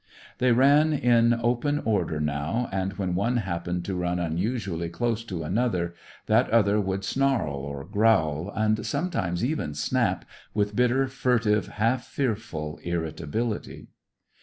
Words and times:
They 0.39 0.51
ran 0.51 0.93
in 0.93 1.35
open 1.43 1.77
order 1.77 2.19
now, 2.19 2.69
and 2.71 2.93
when 2.93 3.13
one 3.13 3.37
happened 3.37 3.85
to 3.85 3.93
run 3.95 4.17
unusually 4.17 4.89
close 4.89 5.23
to 5.25 5.43
another, 5.43 5.93
that 6.25 6.49
other 6.49 6.81
would 6.81 7.03
snarl 7.03 7.53
or 7.57 7.83
growl, 7.85 8.51
and, 8.55 8.83
sometimes, 8.83 9.45
even 9.45 9.75
snap, 9.75 10.25
with 10.55 10.75
bitter, 10.75 11.05
furtive, 11.05 11.67
half 11.67 12.07
fearful 12.07 12.79
irritability. 12.81 13.89